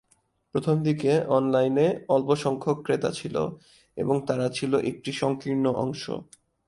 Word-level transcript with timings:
প্রথমদিকে, 0.55 1.11
অনলাইনে 1.29 1.87
অল্প 2.09 2.29
সংখ্যক 2.35 2.77
ক্রেতা 2.85 3.09
ছিল 3.11 3.35
এবং 3.97 4.15
তারা 4.27 4.47
ছিল 4.49 4.71
একটি 4.81 5.11
সংকীর্ণ 5.11 5.65
অংশ। 5.75 6.03